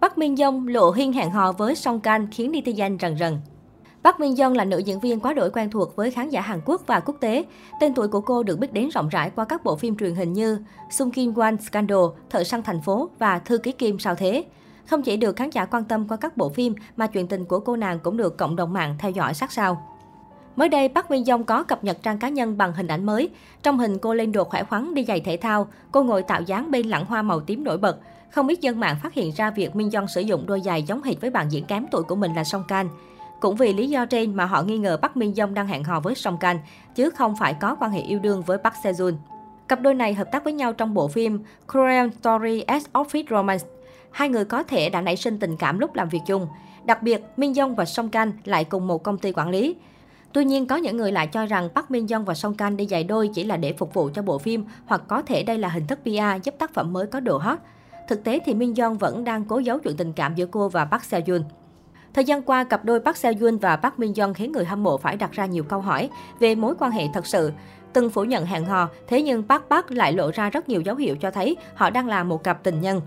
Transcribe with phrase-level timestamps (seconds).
[0.00, 3.38] Bắc Minh Dông lộ hiên hẹn hò với Song Kang khiến netizen rần rần.
[4.02, 6.60] Bắc Minh Young là nữ diễn viên quá đổi quen thuộc với khán giả Hàn
[6.64, 7.44] Quốc và quốc tế.
[7.80, 10.32] Tên tuổi của cô được biết đến rộng rãi qua các bộ phim truyền hình
[10.32, 10.58] như
[10.90, 11.98] Sung Kim Wan Scandal,
[12.30, 14.44] Thợ săn thành phố và Thư ký Kim sao thế.
[14.86, 17.60] Không chỉ được khán giả quan tâm qua các bộ phim mà chuyện tình của
[17.60, 19.89] cô nàng cũng được cộng đồng mạng theo dõi sát sao.
[20.56, 23.30] Mới đây, Park Min Young có cập nhật trang cá nhân bằng hình ảnh mới.
[23.62, 26.70] Trong hình cô lên đồ khỏe khoắn đi giày thể thao, cô ngồi tạo dáng
[26.70, 27.98] bên lẵng hoa màu tím nổi bật.
[28.30, 31.02] Không ít dân mạng phát hiện ra việc Min Young sử dụng đôi giày giống
[31.02, 32.88] hệt với bạn diễn kém tuổi của mình là Song Kang.
[33.40, 36.00] Cũng vì lý do trên mà họ nghi ngờ Park Min Young đang hẹn hò
[36.00, 36.58] với Song Kang,
[36.94, 39.14] chứ không phải có quan hệ yêu đương với Park sejun.
[39.68, 43.66] Cặp đôi này hợp tác với nhau trong bộ phim Korean Story as Office Romance.
[44.10, 46.46] Hai người có thể đã nảy sinh tình cảm lúc làm việc chung.
[46.84, 49.76] Đặc biệt, Min Young và Song Kang lại cùng một công ty quản lý.
[50.32, 52.86] Tuy nhiên, có những người lại cho rằng Park Min Young và Song Kang đi
[52.86, 55.68] giày đôi chỉ là để phục vụ cho bộ phim hoặc có thể đây là
[55.68, 57.58] hình thức PR giúp tác phẩm mới có độ hot.
[58.08, 60.84] Thực tế thì Min Young vẫn đang cố giấu chuyện tình cảm giữa cô và
[60.84, 61.42] Park Seo Joon.
[62.14, 64.82] Thời gian qua, cặp đôi Park Seo Joon và Park Min Young khiến người hâm
[64.82, 67.52] mộ phải đặt ra nhiều câu hỏi về mối quan hệ thật sự.
[67.92, 70.96] Từng phủ nhận hẹn hò, thế nhưng Park Park lại lộ ra rất nhiều dấu
[70.96, 73.00] hiệu cho thấy họ đang là một cặp tình nhân.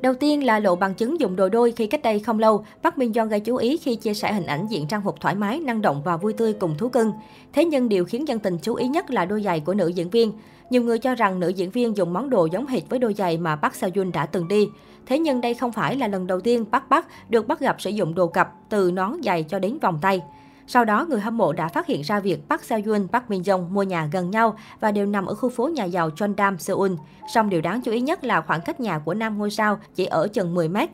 [0.00, 2.98] Đầu tiên là lộ bằng chứng dùng đồ đôi khi cách đây không lâu, Park
[2.98, 5.60] Min Young gây chú ý khi chia sẻ hình ảnh diện trang phục thoải mái,
[5.60, 7.12] năng động và vui tươi cùng thú cưng.
[7.52, 10.10] Thế nhưng điều khiến dân tình chú ý nhất là đôi giày của nữ diễn
[10.10, 10.32] viên.
[10.70, 13.38] Nhiều người cho rằng nữ diễn viên dùng món đồ giống hệt với đôi giày
[13.38, 14.68] mà Park Seo Joon đã từng đi.
[15.06, 17.90] Thế nhưng đây không phải là lần đầu tiên Park Park được bắt gặp sử
[17.90, 20.22] dụng đồ cặp từ nón giày cho đến vòng tay.
[20.70, 23.42] Sau đó, người hâm mộ đã phát hiện ra việc Park Seo Yoon, Park Min
[23.42, 26.92] Jong mua nhà gần nhau và đều nằm ở khu phố nhà giàu Cheongdam, Seoul.
[27.34, 30.04] Song điều đáng chú ý nhất là khoảng cách nhà của nam ngôi sao chỉ
[30.04, 30.90] ở chừng 10 mét.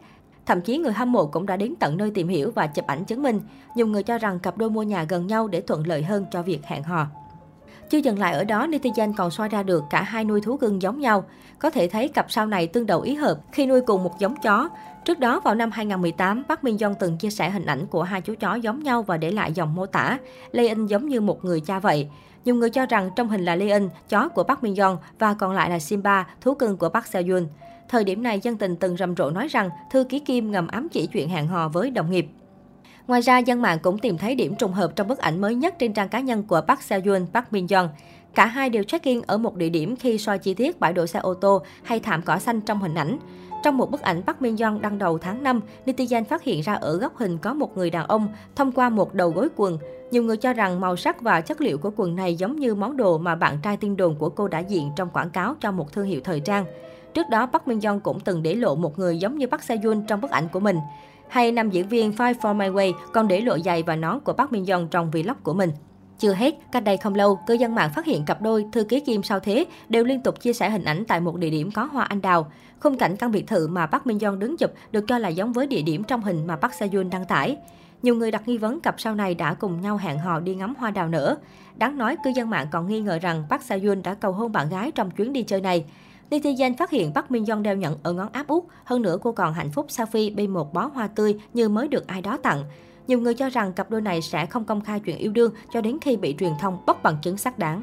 [0.47, 3.05] Thậm chí người hâm mộ cũng đã đến tận nơi tìm hiểu và chụp ảnh
[3.05, 3.41] chứng minh.
[3.77, 6.42] Nhiều người cho rằng cặp đôi mua nhà gần nhau để thuận lợi hơn cho
[6.42, 7.06] việc hẹn hò.
[7.90, 10.82] Chưa dừng lại ở đó, netizen còn soi ra được cả hai nuôi thú cưng
[10.82, 11.24] giống nhau.
[11.58, 14.34] Có thể thấy cặp sau này tương đầu ý hợp khi nuôi cùng một giống
[14.42, 14.68] chó.
[15.04, 18.20] Trước đó vào năm 2018, Park Min Young từng chia sẻ hình ảnh của hai
[18.20, 20.18] chú chó giống nhau và để lại dòng mô tả.
[20.52, 22.08] Lê In giống như một người cha vậy.
[22.44, 25.34] Nhiều người cho rằng trong hình là Lê In, chó của Park Min Young và
[25.34, 27.46] còn lại là Simba, thú cưng của Park Seo Yoon.
[27.89, 30.89] Thời điểm này, dân tình từng rầm rộ nói rằng thư ký Kim ngầm ám
[30.89, 32.27] chỉ chuyện hẹn hò với đồng nghiệp.
[33.07, 35.75] Ngoài ra, dân mạng cũng tìm thấy điểm trùng hợp trong bức ảnh mới nhất
[35.79, 37.89] trên trang cá nhân của Park Seo Yoon, Park Min Young.
[38.35, 41.19] Cả hai đều check-in ở một địa điểm khi soi chi tiết bãi đỗ xe
[41.19, 43.19] ô tô hay thảm cỏ xanh trong hình ảnh.
[43.65, 46.75] Trong một bức ảnh Park Min Young đăng đầu tháng 5, netizen phát hiện ra
[46.75, 49.79] ở góc hình có một người đàn ông thông qua một đầu gối quần.
[50.11, 52.97] Nhiều người cho rằng màu sắc và chất liệu của quần này giống như món
[52.97, 55.92] đồ mà bạn trai tin đồn của cô đã diện trong quảng cáo cho một
[55.92, 56.65] thương hiệu thời trang.
[57.15, 59.79] Trước đó, Park Min Young cũng từng để lộ một người giống như Park Seo
[59.85, 60.77] Yoon trong bức ảnh của mình.
[61.34, 64.33] Hay nam diễn viên Fight for My Way còn để lộ giày và nón của
[64.33, 65.70] Park Min Young trong vlog của mình.
[66.18, 69.00] Chưa hết, cách đây không lâu, cư dân mạng phát hiện cặp đôi thư ký
[69.00, 71.84] Kim sao thế đều liên tục chia sẻ hình ảnh tại một địa điểm có
[71.84, 72.52] hoa anh đào.
[72.80, 75.52] Khung cảnh căn biệt thự mà Park Min Young đứng chụp được cho là giống
[75.52, 77.56] với địa điểm trong hình mà Park Seo Joon đăng tải.
[78.02, 80.74] Nhiều người đặt nghi vấn cặp sau này đã cùng nhau hẹn hò đi ngắm
[80.78, 81.36] hoa đào nở.
[81.77, 84.52] Đáng nói, cư dân mạng còn nghi ngờ rằng Park Seo Joon đã cầu hôn
[84.52, 85.84] bạn gái trong chuyến đi chơi này.
[86.30, 89.33] Netizen phát hiện Park Min Young đeo nhẫn ở ngón áp út, hơn nữa cô
[89.33, 92.64] còn hạnh phúc selfie bên một bó hoa tươi như mới được ai đó tặng.
[93.07, 95.80] Nhiều người cho rằng cặp đôi này sẽ không công khai chuyện yêu đương cho
[95.80, 97.83] đến khi bị truyền thông bóc bằng chứng xác đáng.